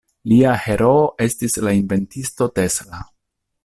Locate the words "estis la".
1.27-1.77